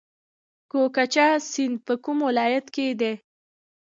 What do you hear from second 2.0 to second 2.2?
کوم